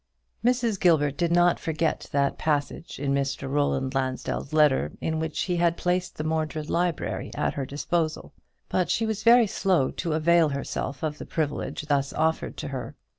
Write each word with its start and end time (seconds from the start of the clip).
Mrs. 0.43 0.79
Gilbert 0.79 1.15
did 1.15 1.31
not 1.31 1.59
forget 1.59 2.07
that 2.11 2.39
passage 2.39 2.97
in 2.97 3.13
Roland 3.43 3.93
Lansdell's 3.93 4.51
letter, 4.51 4.93
in 4.99 5.19
which 5.19 5.41
he 5.41 5.57
had 5.57 5.77
placed 5.77 6.15
the 6.17 6.23
Mordred 6.23 6.71
library 6.71 7.29
at 7.35 7.53
her 7.53 7.67
disposal. 7.67 8.33
But 8.67 8.89
she 8.89 9.05
was 9.05 9.21
very 9.21 9.45
slow 9.45 9.91
to 9.91 10.13
avail 10.13 10.49
herself 10.49 11.03
of 11.03 11.19
the 11.19 11.27
privilege 11.27 11.83
thus 11.85 12.13
offered 12.13 12.57
to 12.57 12.69
her. 12.69 12.95